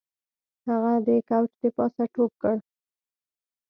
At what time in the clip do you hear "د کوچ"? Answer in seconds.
1.07-1.49